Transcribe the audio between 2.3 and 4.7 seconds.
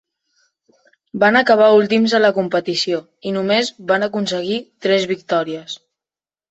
competició, i només van aconseguir